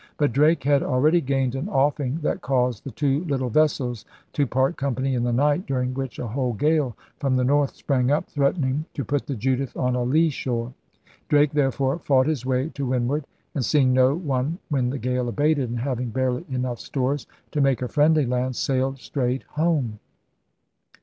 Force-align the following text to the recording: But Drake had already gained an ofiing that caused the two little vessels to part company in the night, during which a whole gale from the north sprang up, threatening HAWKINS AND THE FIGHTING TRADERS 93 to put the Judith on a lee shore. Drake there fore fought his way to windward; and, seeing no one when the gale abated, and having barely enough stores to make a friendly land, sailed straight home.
But 0.17 0.31
Drake 0.31 0.63
had 0.63 0.81
already 0.81 1.21
gained 1.21 1.53
an 1.53 1.67
ofiing 1.67 2.23
that 2.23 2.41
caused 2.41 2.83
the 2.85 2.89
two 2.89 3.23
little 3.25 3.51
vessels 3.51 4.03
to 4.33 4.47
part 4.47 4.75
company 4.75 5.13
in 5.13 5.21
the 5.21 5.31
night, 5.31 5.67
during 5.67 5.93
which 5.93 6.17
a 6.17 6.25
whole 6.25 6.53
gale 6.53 6.97
from 7.19 7.35
the 7.35 7.43
north 7.43 7.75
sprang 7.75 8.09
up, 8.09 8.27
threatening 8.27 8.63
HAWKINS 8.63 8.77
AND 8.77 8.87
THE 8.95 9.03
FIGHTING 9.13 9.39
TRADERS 9.39 9.75
93 9.75 9.75
to 9.75 9.75
put 9.75 9.75
the 9.75 9.75
Judith 9.75 9.77
on 9.77 9.95
a 9.95 10.03
lee 10.03 10.29
shore. 10.31 10.73
Drake 11.29 11.51
there 11.51 11.71
fore 11.71 11.99
fought 11.99 12.25
his 12.25 12.43
way 12.47 12.69
to 12.69 12.85
windward; 12.87 13.25
and, 13.53 13.63
seeing 13.63 13.93
no 13.93 14.15
one 14.15 14.57
when 14.69 14.89
the 14.89 14.97
gale 14.97 15.29
abated, 15.29 15.69
and 15.69 15.77
having 15.81 16.09
barely 16.09 16.45
enough 16.49 16.79
stores 16.79 17.27
to 17.51 17.61
make 17.61 17.83
a 17.83 17.87
friendly 17.87 18.25
land, 18.25 18.55
sailed 18.55 18.97
straight 18.97 19.43
home. 19.49 19.99